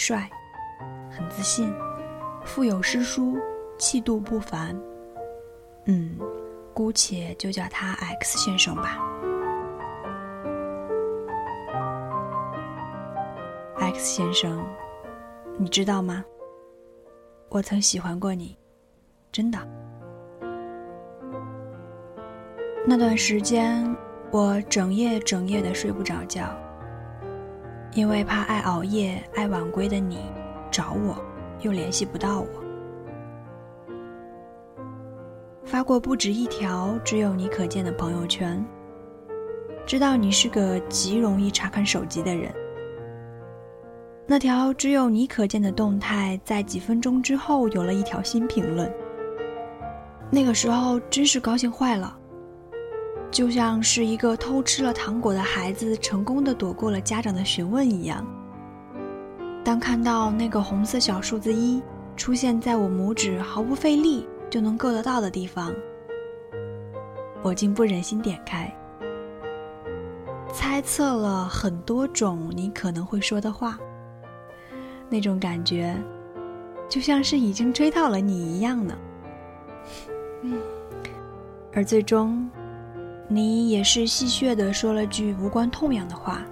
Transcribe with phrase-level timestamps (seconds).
[0.00, 0.30] 帅，
[1.10, 1.74] 很自信，
[2.44, 3.36] 腹有诗书，
[3.78, 4.80] 气度不凡。
[5.86, 6.16] 嗯，
[6.72, 8.96] 姑且就叫他 X 先生吧。
[13.80, 14.64] X 先生，
[15.58, 16.24] 你知道吗？
[17.48, 18.56] 我曾喜欢过你，
[19.32, 19.58] 真的。
[22.86, 23.84] 那段时间，
[24.30, 26.56] 我整夜整夜的睡不着觉，
[27.92, 30.18] 因为怕爱熬夜、爱晚归的你
[30.70, 31.16] 找我，
[31.62, 32.46] 又联系不到我。
[35.64, 38.64] 发过不止一条只有你可见的朋友圈，
[39.86, 42.52] 知道你是个极容易查看手机的人。
[44.26, 48.92] 那条只有你可见的动态，在几分钟之后有了一条新评论。
[50.30, 52.17] 那个时候真是高兴坏了。
[53.30, 58.26] 就像是一个偷吃了糖果的孩子成功的躲过了家长的询问一样。
[59.62, 61.82] 当看到那个红色小数字一
[62.16, 65.72] 出现在我拇指毫不费力就能够得到的地方，
[67.42, 68.74] 我竟不忍心点开。
[70.52, 73.78] 猜测了很多种你可能会说的话，
[75.10, 75.94] 那种感觉，
[76.88, 78.96] 就像是已经追到了你一样呢。
[81.74, 82.48] 而最终。
[83.28, 86.42] 你也是戏谑的说了句无关痛痒的话。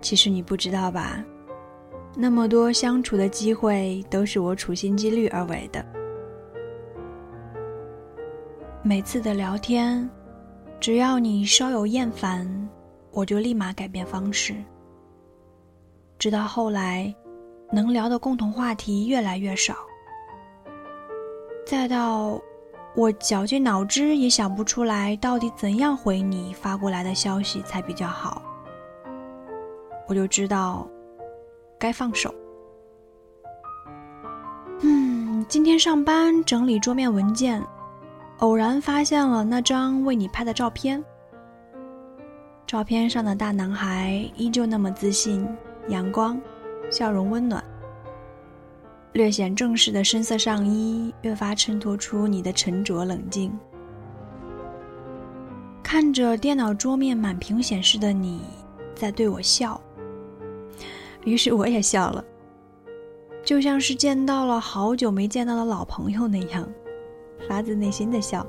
[0.00, 1.22] 其实你不知道吧？
[2.16, 5.84] 那么多相处的机会都是我处心积虑而为的。
[8.82, 10.08] 每次的聊天，
[10.80, 12.68] 只要你稍有厌烦，
[13.12, 14.54] 我就立马改变方式。
[16.18, 17.14] 直到后来，
[17.70, 19.76] 能聊的共同话题越来越少，
[21.64, 22.40] 再到。
[22.94, 28.42] 我绞尽脑汁也想不出来，到底怎样回你发过来的消息才比较好。
[30.06, 30.86] 我就知道，
[31.78, 32.34] 该放手。
[34.80, 37.64] 嗯，今天上班整理桌面文件，
[38.38, 41.02] 偶然发现了那张为你拍的照片。
[42.66, 45.48] 照片上的大男孩依旧那么自信、
[45.88, 46.38] 阳光，
[46.90, 47.64] 笑容温暖。
[49.12, 53.52] 略显正式的深色上衣，越发衬托出你的沉着冷静。
[55.82, 58.40] 看着电脑桌面满屏显示的你，
[58.94, 59.78] 在对我笑，
[61.24, 62.24] 于是我也笑了，
[63.44, 66.66] 就像是见到了好久没见到的老朋友那样，
[67.46, 68.46] 发自内心的笑。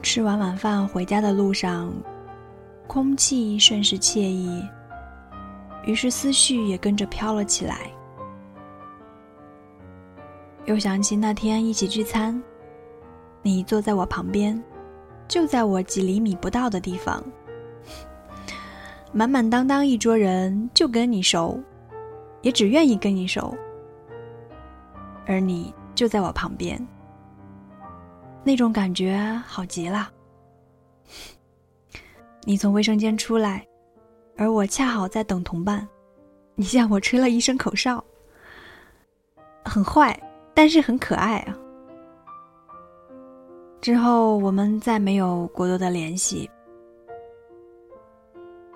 [0.00, 1.92] 吃完晚饭回家的路上，
[2.86, 4.62] 空气甚是惬意，
[5.84, 7.90] 于是思绪也跟着飘了起来。
[10.64, 12.40] 又想起那天一起聚餐，
[13.42, 14.62] 你坐在我旁边，
[15.26, 17.22] 就在我几厘米不到的地方，
[19.12, 21.60] 满满当当一桌人就跟你熟，
[22.42, 23.54] 也只愿意跟你熟，
[25.26, 26.86] 而你就在我旁边。
[28.44, 30.10] 那种感觉好极了。
[32.44, 33.66] 你从卫生间出来，
[34.36, 35.86] 而我恰好在等同伴。
[36.54, 38.02] 你向我吹了一声口哨，
[39.64, 40.18] 很坏，
[40.54, 41.56] 但是很可爱啊。
[43.80, 46.50] 之后我们再没有过多的联系。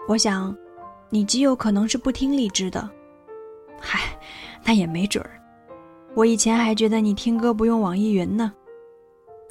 [0.07, 0.55] 我想，
[1.11, 2.89] 你极有可能是不听荔枝的。
[3.81, 4.01] 嗨，
[4.63, 5.41] 那也没准儿。
[6.15, 8.53] 我以前还觉得你听歌不用网易云呢。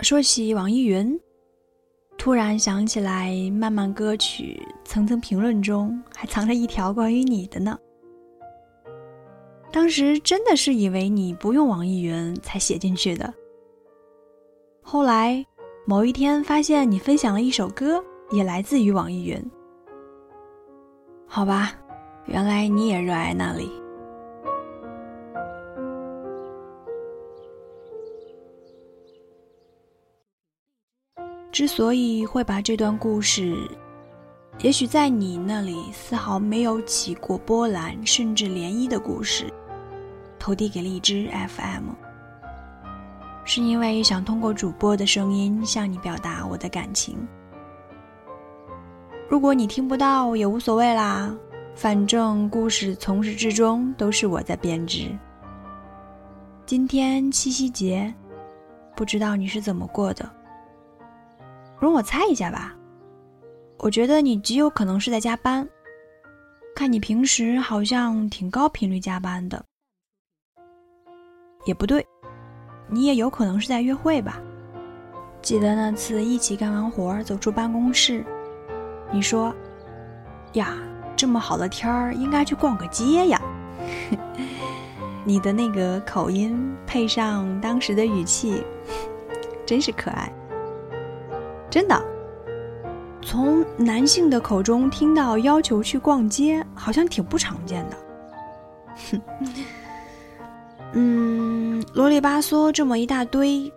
[0.02, 1.20] 说起网易云，
[2.18, 7.78] 突然想起来，漫漫歌曲层层评论中还藏着一条关于你的呢。
[9.72, 13.32] 当时真的是以为你不用网易云才写进去的。
[14.82, 15.46] 后来
[15.86, 19.52] 某一天发现你分享了一首歌，也来自于网易云。
[21.28, 21.74] 好吧，
[22.26, 23.81] 原来你也热爱那里。
[31.62, 33.56] 之所以会把这段故事，
[34.62, 39.46] 也许在你那里丝毫没有起过波澜甚至涟漪的故事，
[40.40, 41.90] 投递给荔枝 FM，
[43.46, 47.16] 是因为想通过主播的声音向你表达我的感情。
[49.30, 51.32] 如果你听不到也无所谓啦，
[51.76, 55.16] 反正故事从始至终都是我在编织。
[56.66, 58.12] 今天七夕节，
[58.96, 60.28] 不知道你是怎么过的？
[61.82, 62.76] 容我猜一下吧，
[63.80, 65.68] 我觉得你极有可能是在加班。
[66.76, 69.66] 看你平时好像挺高频率加班的，
[71.66, 72.06] 也不对，
[72.88, 74.40] 你也有可能是在约会吧？
[75.42, 78.24] 记得那次一起干完活走出办公室，
[79.12, 79.54] 你说
[80.54, 80.78] ：“呀，
[81.16, 83.42] 这么好的天儿，应该去逛个街呀。
[85.26, 88.64] ”你的那个口音配上当时的语气，
[89.66, 90.32] 真是可爱。
[91.72, 92.00] 真的，
[93.22, 97.98] 从男性的口中听到要求去逛街，好像挺不常见的。
[99.10, 99.22] 哼，
[100.94, 103.72] 嗯，啰里吧嗦这么一大堆。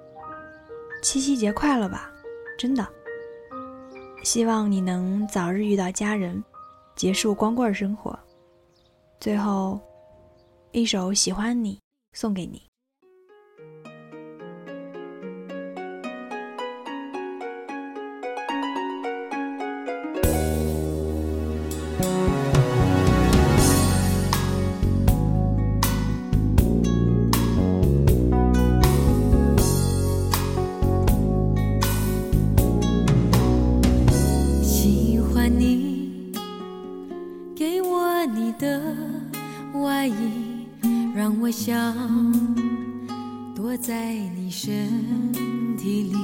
[1.02, 2.10] 七夕节快乐吧，
[2.58, 2.84] 真的。
[4.24, 6.42] 希望你能早日遇到家人，
[6.96, 8.18] 结束光棍生活。
[9.20, 9.78] 最后，
[10.72, 11.76] 一首《喜欢你》
[12.12, 12.62] 送给你。
[43.86, 44.70] 在你身
[45.76, 46.16] 体里，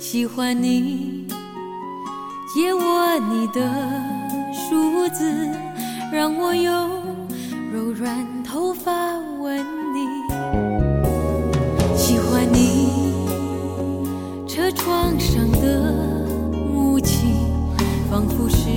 [0.00, 1.26] 喜欢你，
[2.54, 3.60] 借我你的
[4.50, 5.50] 梳子，
[6.10, 6.90] 让我用
[7.70, 8.90] 柔软头发
[9.42, 9.58] 吻
[9.92, 10.06] 你。
[11.98, 13.12] 喜欢你
[14.48, 15.92] 车窗上的
[16.72, 17.26] 雾气，
[18.10, 18.70] 仿佛是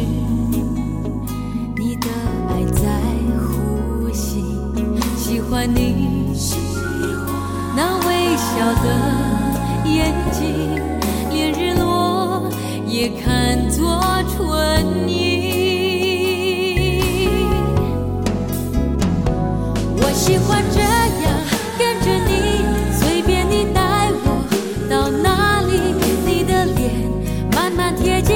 [1.78, 2.10] 你的
[2.50, 3.00] 爱在
[3.40, 4.44] 呼吸。
[5.16, 6.36] 喜欢你
[7.76, 8.88] 那微笑的
[9.90, 10.80] 眼睛，
[11.32, 12.48] 连日落
[12.86, 14.00] 也看作
[14.30, 15.12] 春意。
[19.98, 21.42] 我喜欢这样
[21.80, 22.32] 跟着你，
[22.96, 24.28] 随便你带我
[24.88, 25.72] 到哪里，
[26.26, 27.10] 你的脸
[27.56, 28.36] 慢慢贴近，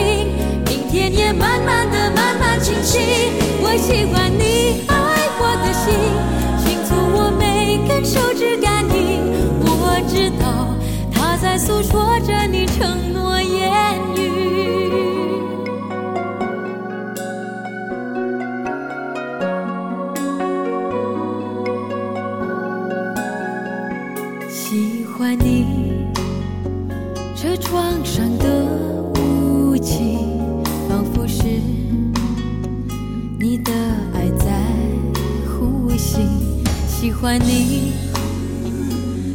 [0.65, 2.97] 明天也慢慢的慢慢清晰。
[3.61, 4.95] 我喜欢你爱
[5.39, 6.36] 我的心。
[11.39, 14.21] 在诉说着你承诺言语。
[24.49, 26.07] 喜欢你
[27.35, 28.65] 车窗上的
[29.19, 30.17] 雾气，
[30.89, 31.43] 仿佛是
[33.39, 33.71] 你的
[34.13, 34.51] 爱在
[35.45, 36.17] 呼吸。
[36.87, 37.93] 喜欢你。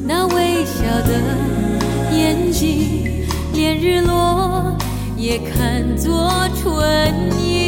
[0.04, 1.20] 那微笑的
[3.52, 4.76] 连日落
[5.16, 6.30] 也看作
[6.60, 7.61] 春意。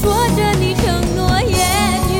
[0.00, 1.58] 说着你承诺言
[2.08, 2.16] 语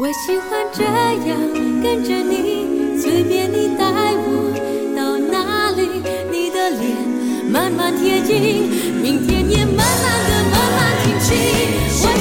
[0.00, 2.55] 我喜欢这样跟着你
[7.96, 8.68] 贴近，
[9.02, 9.84] 明天也慢慢
[10.28, 10.78] 的慢慢
[11.20, 11.30] 清
[11.90, 12.15] 晰。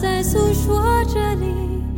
[0.00, 1.89] 在诉说着你。